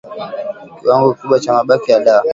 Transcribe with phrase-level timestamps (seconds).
[0.77, 2.29] kiwango kikubwa cha mabaki ya dawa